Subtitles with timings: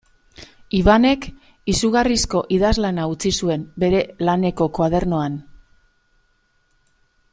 [0.77, 1.27] Ibanek
[1.73, 5.37] izugarrizko idazlana utzi zuen bere laneko koadernoan.